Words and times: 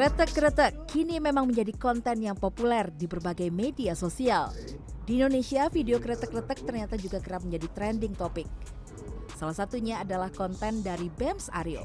Kretek-kretek 0.00 0.88
kini 0.88 1.20
memang 1.20 1.52
menjadi 1.52 1.76
konten 1.76 2.24
yang 2.24 2.32
populer 2.32 2.88
di 2.88 3.04
berbagai 3.04 3.52
media 3.52 3.92
sosial. 3.92 4.48
Di 5.04 5.20
Indonesia, 5.20 5.68
video 5.68 6.00
kretek-kretek 6.00 6.64
ternyata 6.64 6.96
juga 6.96 7.20
kerap 7.20 7.44
menjadi 7.44 7.68
trending 7.68 8.16
topik. 8.16 8.48
Salah 9.36 9.52
satunya 9.52 10.00
adalah 10.00 10.32
konten 10.32 10.80
dari 10.80 11.12
BEMS 11.12 11.52
Aryo. 11.52 11.84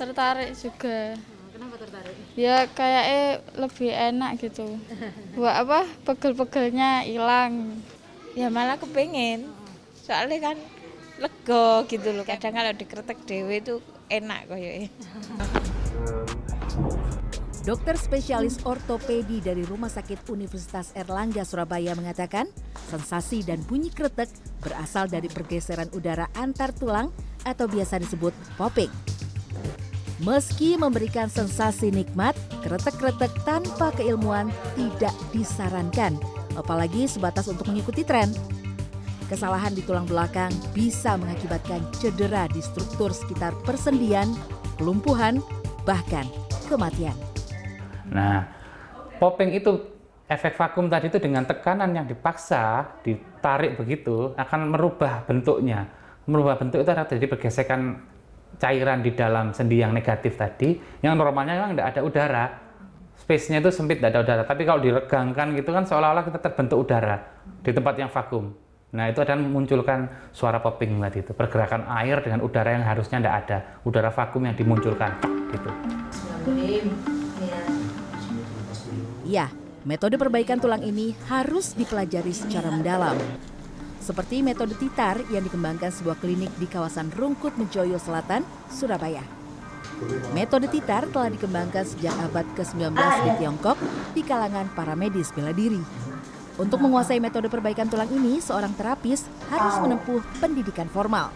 Tertarik 0.00 0.56
juga. 0.56 1.20
Kenapa 1.52 1.76
tertarik? 1.84 2.16
Ya 2.32 2.64
kayaknya 2.72 3.44
lebih 3.60 3.90
enak 3.92 4.30
gitu. 4.40 4.64
Buat 5.36 5.68
apa? 5.68 5.84
Pegel-pegelnya 6.08 7.04
hilang. 7.04 7.76
ya 8.32 8.48
malah 8.48 8.80
kepengen 8.80 9.52
soalnya 10.00 10.50
kan 10.50 10.56
lego 11.22 11.86
gitu 11.86 12.10
loh 12.10 12.26
kadang 12.26 12.50
kalau 12.50 12.74
dikretek 12.74 13.22
dewe 13.30 13.62
itu 13.62 13.78
enak 14.10 14.50
koyoke 14.50 14.90
Dokter 17.64 17.96
spesialis 17.96 18.60
ortopedi 18.60 19.40
dari 19.40 19.64
Rumah 19.64 19.88
Sakit 19.88 20.28
Universitas 20.28 20.92
Erlangga 20.92 21.48
Surabaya 21.48 21.96
mengatakan, 21.96 22.44
sensasi 22.92 23.40
dan 23.40 23.56
bunyi 23.64 23.88
kretek 23.88 24.28
berasal 24.60 25.08
dari 25.08 25.32
pergeseran 25.32 25.88
udara 25.96 26.28
antar 26.36 26.76
tulang 26.76 27.08
atau 27.48 27.64
biasa 27.64 28.04
disebut 28.04 28.36
popping. 28.60 28.92
Meski 30.28 30.76
memberikan 30.76 31.32
sensasi 31.32 31.88
nikmat, 31.88 32.36
kretek-kretek 32.60 33.32
tanpa 33.48 33.96
keilmuan 33.96 34.52
tidak 34.76 35.16
disarankan, 35.32 36.20
apalagi 36.60 37.08
sebatas 37.08 37.48
untuk 37.48 37.72
mengikuti 37.72 38.04
tren. 38.04 38.28
Kesalahan 39.32 39.72
di 39.72 39.80
tulang 39.80 40.04
belakang 40.04 40.52
bisa 40.76 41.16
mengakibatkan 41.16 41.80
cedera 41.96 42.44
di 42.52 42.60
struktur 42.60 43.08
sekitar 43.08 43.56
persendian, 43.64 44.28
kelumpuhan, 44.76 45.40
bahkan 45.88 46.28
kematian. 46.68 47.33
Nah, 48.10 48.44
popping 49.16 49.56
itu 49.56 49.94
efek 50.24 50.56
vakum 50.56 50.88
tadi 50.88 51.12
itu 51.12 51.20
dengan 51.20 51.44
tekanan 51.44 51.92
yang 51.92 52.08
dipaksa 52.08 52.96
ditarik 53.04 53.76
begitu 53.76 54.32
akan 54.36 54.72
merubah 54.72 55.24
bentuknya. 55.28 55.88
Merubah 56.24 56.56
bentuk 56.56 56.80
itu 56.80 56.88
adalah 56.88 57.08
terjadi 57.08 57.36
pergesekan 57.36 58.00
cairan 58.56 59.04
di 59.04 59.12
dalam 59.12 59.52
sendi 59.52 59.82
yang 59.82 59.92
negatif 59.92 60.38
tadi 60.38 60.78
yang 61.04 61.18
normalnya 61.18 61.60
memang 61.60 61.76
tidak 61.76 61.88
ada 61.94 62.00
udara. 62.00 62.44
Space-nya 63.14 63.62
itu 63.62 63.70
sempit, 63.70 64.02
tidak 64.02 64.10
ada 64.10 64.20
udara. 64.26 64.42
Tapi 64.42 64.66
kalau 64.66 64.80
diregangkan 64.82 65.54
gitu 65.54 65.70
kan 65.70 65.86
seolah-olah 65.86 66.24
kita 66.26 66.38
terbentuk 66.42 66.82
udara 66.82 67.22
di 67.62 67.70
tempat 67.70 67.94
yang 67.94 68.10
vakum. 68.10 68.50
Nah 68.94 69.10
itu 69.10 69.18
akan 69.22 69.38
memunculkan 69.50 70.30
suara 70.34 70.58
popping 70.58 70.98
tadi 70.98 71.22
itu. 71.22 71.32
Pergerakan 71.34 71.86
air 71.94 72.22
dengan 72.22 72.42
udara 72.42 72.74
yang 72.74 72.86
harusnya 72.86 73.22
tidak 73.22 73.34
ada. 73.46 73.58
Udara 73.86 74.10
vakum 74.10 74.42
yang 74.42 74.56
dimunculkan 74.58 75.14
gitu. 75.50 75.70
Ya, 77.44 77.83
metode 79.84 80.16
perbaikan 80.16 80.60
tulang 80.60 80.80
ini 80.84 81.12
harus 81.28 81.72
dipelajari 81.76 82.32
secara 82.32 82.68
mendalam. 82.72 83.16
Seperti 84.04 84.44
metode 84.44 84.76
titar 84.76 85.16
yang 85.32 85.48
dikembangkan 85.48 85.88
sebuah 85.88 86.20
klinik 86.20 86.52
di 86.60 86.68
kawasan 86.68 87.08
Rungkut 87.16 87.56
Mejoyo 87.56 87.96
Selatan, 87.96 88.44
Surabaya. 88.68 89.24
Metode 90.36 90.68
titar 90.68 91.08
telah 91.08 91.32
dikembangkan 91.32 91.86
sejak 91.86 92.12
abad 92.20 92.44
ke-19 92.52 92.92
di 92.98 93.30
Tiongkok 93.40 93.78
di 94.12 94.20
kalangan 94.20 94.68
para 94.76 94.92
medis 94.92 95.32
bela 95.32 95.56
diri. 95.56 95.80
Untuk 96.54 96.78
menguasai 96.78 97.18
metode 97.18 97.50
perbaikan 97.50 97.90
tulang 97.90 98.06
ini, 98.14 98.38
seorang 98.38 98.70
terapis 98.78 99.26
harus 99.50 99.74
menempuh 99.82 100.22
pendidikan 100.38 100.86
formal. 100.86 101.34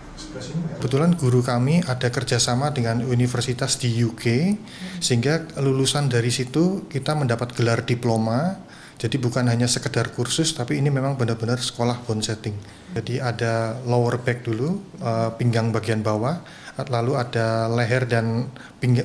Kebetulan 0.78 1.18
guru 1.18 1.42
kami 1.42 1.82
ada 1.82 2.06
kerjasama 2.06 2.70
dengan 2.70 3.02
universitas 3.02 3.74
di 3.82 3.90
UK, 3.98 4.54
sehingga 5.02 5.42
lulusan 5.58 6.06
dari 6.06 6.30
situ 6.30 6.86
kita 6.86 7.18
mendapat 7.18 7.50
gelar 7.58 7.82
diploma. 7.82 8.62
Jadi 8.98 9.18
bukan 9.18 9.50
hanya 9.50 9.66
sekedar 9.66 10.14
kursus, 10.14 10.54
tapi 10.54 10.78
ini 10.78 10.90
memang 10.90 11.18
benar-benar 11.18 11.58
sekolah 11.58 12.02
bone 12.06 12.22
setting. 12.22 12.54
Jadi 12.94 13.18
ada 13.18 13.74
lower 13.86 14.22
back 14.22 14.46
dulu, 14.46 14.78
eh, 15.02 15.30
pinggang 15.34 15.74
bagian 15.74 16.02
bawah, 16.02 16.42
lalu 16.86 17.18
ada 17.18 17.66
leher 17.66 18.06
dan 18.06 18.54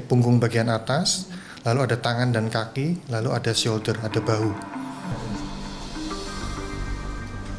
punggung 0.05 0.37
bagian 0.37 0.69
atas, 0.69 1.29
lalu 1.65 1.89
ada 1.89 1.97
tangan 1.97 2.29
dan 2.29 2.53
kaki, 2.53 3.01
lalu 3.09 3.33
ada 3.33 3.49
shoulder, 3.53 3.97
ada 4.05 4.21
bahu. 4.21 4.82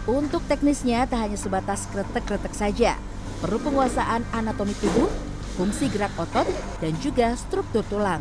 Untuk 0.05 0.45
teknisnya 0.45 1.09
tak 1.09 1.25
hanya 1.25 1.39
sebatas 1.41 1.89
kretek-kretek 1.89 2.53
saja, 2.53 3.01
perlu 3.41 3.57
penguasaan 3.57 4.21
anatomi 4.37 4.77
tubuh, 4.77 5.09
fungsi 5.57 5.89
gerak 5.89 6.13
otot, 6.21 6.45
dan 6.85 6.93
juga 7.01 7.33
struktur 7.41 7.81
tulang. 7.89 8.21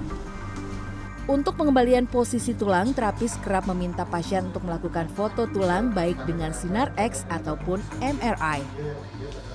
Untuk 1.23 1.59
pengembalian 1.59 2.07
posisi 2.07 2.55
tulang, 2.55 2.95
terapis 2.95 3.35
kerap 3.43 3.67
meminta 3.67 4.07
pasien 4.07 4.47
untuk 4.47 4.63
melakukan 4.63 5.07
foto 5.11 5.47
tulang 5.47 5.91
baik 5.91 6.19
dengan 6.23 6.55
sinar 6.55 6.91
X 6.95 7.27
ataupun 7.27 7.83
MRI. 7.99 8.59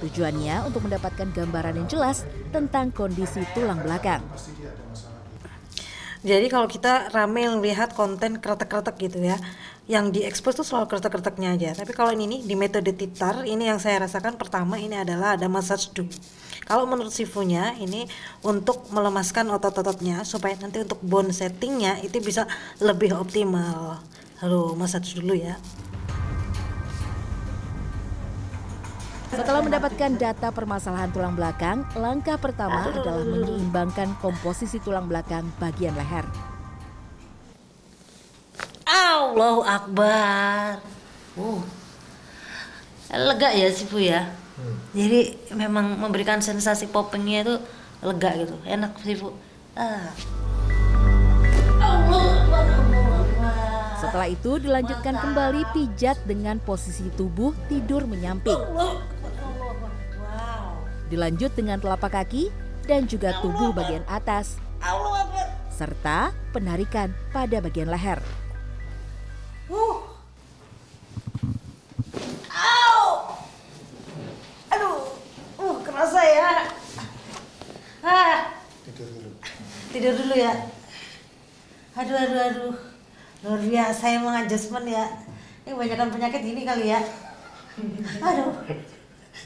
Tujuannya 0.04 0.68
untuk 0.68 0.84
mendapatkan 0.88 1.28
gambaran 1.32 1.80
yang 1.80 1.88
jelas 1.88 2.28
tentang 2.52 2.92
kondisi 2.92 3.44
tulang 3.52 3.80
belakang. 3.84 4.20
Jadi 6.26 6.50
kalau 6.50 6.66
kita 6.66 7.14
rame 7.14 7.46
melihat 7.46 7.94
konten 7.94 8.42
kretek-kretek 8.42 8.98
gitu 8.98 9.22
ya, 9.22 9.38
yang 9.86 10.10
diekspos 10.10 10.58
tuh 10.58 10.66
selalu 10.66 10.90
kretek-kreteknya 10.90 11.54
aja. 11.54 11.70
Tapi 11.78 11.94
kalau 11.94 12.10
ini 12.10 12.42
di 12.42 12.54
metode 12.58 12.90
titar, 12.92 13.46
ini 13.46 13.70
yang 13.70 13.78
saya 13.78 14.02
rasakan 14.02 14.34
pertama 14.34 14.76
ini 14.76 14.98
adalah 14.98 15.38
ada 15.38 15.46
massage 15.46 15.94
do. 15.94 16.04
Kalau 16.68 16.84
menurut 16.84 17.14
sifunya 17.14 17.72
ini 17.80 18.04
untuk 18.44 18.90
melemaskan 18.92 19.48
otot-ototnya 19.48 20.26
supaya 20.28 20.52
nanti 20.60 20.84
untuk 20.84 21.00
bone 21.00 21.32
settingnya 21.32 22.02
itu 22.04 22.20
bisa 22.20 22.44
lebih 22.82 23.16
optimal. 23.16 24.02
Lalu 24.44 24.76
massage 24.76 25.16
dulu 25.16 25.32
ya. 25.32 25.56
Setelah 29.28 29.60
mendapatkan 29.60 30.10
data 30.16 30.48
permasalahan 30.50 31.12
tulang 31.12 31.36
belakang, 31.36 31.84
langkah 31.96 32.40
pertama 32.40 32.88
adalah 32.88 33.24
menyeimbangkan 33.24 34.16
komposisi 34.20 34.80
tulang 34.80 35.08
belakang 35.08 35.48
bagian 35.60 35.92
leher. 35.96 36.24
Allahu 39.38 39.62
Akbar. 39.62 40.82
Uh 41.38 41.62
lega 43.08 43.54
ya 43.54 43.70
sih 43.70 43.86
Bu 43.86 44.02
ya? 44.02 44.34
Jadi 44.92 45.38
memang 45.54 45.96
memberikan 45.96 46.42
sensasi 46.42 46.90
poppingnya 46.90 47.46
itu 47.46 47.54
lega 48.02 48.30
gitu. 48.34 48.58
Enak 48.66 48.98
sih 49.00 49.14
Bu. 49.14 49.30
Ah. 49.78 50.10
Setelah 54.02 54.28
itu 54.28 54.58
dilanjutkan 54.58 55.14
kembali 55.22 55.62
pijat 55.70 56.18
dengan 56.26 56.58
posisi 56.58 57.06
tubuh 57.14 57.54
tidur 57.70 58.10
menyamping. 58.10 58.58
Dilanjut 61.08 61.56
dengan 61.56 61.80
telapak 61.80 62.12
kaki 62.12 62.52
dan 62.84 63.08
juga 63.08 63.32
tubuh 63.40 63.72
bagian 63.72 64.04
atas. 64.04 64.60
Serta 65.72 66.36
penarikan 66.52 67.12
pada 67.32 67.64
bagian 67.64 67.88
leher. 67.88 68.20
Uh. 69.72 70.04
Aduh. 74.68 75.16
Uh, 75.56 75.76
kerasa 75.80 76.20
ya. 76.20 76.50
Ah. 78.04 78.52
Tidur 78.84 79.08
dulu. 79.08 79.30
Tidur 79.92 80.12
dulu 80.12 80.34
ya. 80.36 80.52
Aduh, 81.96 82.16
aduh, 82.16 82.40
aduh. 82.52 82.74
Luar 83.46 83.60
biasa 83.62 84.04
emang 84.12 84.34
adjustment 84.44 84.86
ya. 84.88 85.08
Ini 85.64 85.72
kebanyakan 85.72 86.08
penyakit 86.10 86.40
gini 86.44 86.62
kali 86.68 86.92
ya. 86.92 87.00
Aduh. 88.24 88.52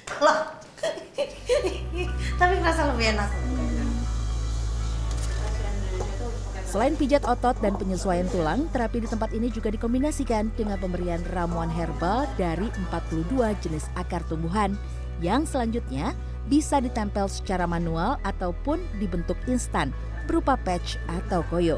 Tolong. 0.08 0.61
Tapi 2.40 2.54
kerasa 2.58 2.90
lebih 2.94 3.14
enak. 3.14 3.30
Selain 6.72 6.96
pijat 6.96 7.28
otot 7.28 7.52
dan 7.60 7.76
penyesuaian 7.76 8.24
tulang, 8.32 8.64
terapi 8.72 9.04
di 9.04 9.08
tempat 9.10 9.36
ini 9.36 9.52
juga 9.52 9.68
dikombinasikan 9.68 10.48
dengan 10.56 10.80
pemberian 10.80 11.20
ramuan 11.36 11.68
herbal 11.68 12.24
dari 12.40 12.64
42 12.88 13.28
jenis 13.60 13.92
akar 13.92 14.24
tumbuhan 14.24 14.72
yang 15.20 15.44
selanjutnya 15.44 16.16
bisa 16.48 16.80
ditempel 16.80 17.28
secara 17.28 17.68
manual 17.68 18.16
ataupun 18.24 18.80
dibentuk 18.96 19.36
instan 19.44 19.92
berupa 20.24 20.56
patch 20.56 20.96
atau 21.12 21.44
koyo. 21.52 21.76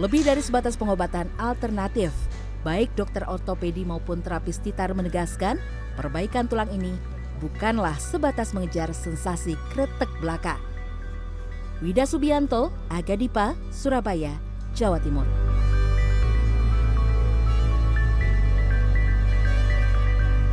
Lebih 0.00 0.24
dari 0.24 0.40
sebatas 0.40 0.72
pengobatan 0.80 1.28
alternatif, 1.36 2.16
baik 2.64 2.88
dokter 2.96 3.20
ortopedi 3.28 3.84
maupun 3.84 4.24
terapis 4.24 4.64
titar 4.64 4.96
menegaskan 4.96 5.60
perbaikan 5.92 6.48
tulang 6.48 6.72
ini 6.72 7.17
bukanlah 7.38 7.94
sebatas 7.96 8.52
mengejar 8.52 8.90
sensasi 8.90 9.54
kretek 9.70 10.10
belaka 10.18 10.58
Wida 11.78 12.10
Subianto, 12.10 12.74
Aga 12.90 13.14
Dipa, 13.14 13.54
Surabaya, 13.70 14.34
Jawa 14.74 14.98
Timur. 14.98 15.47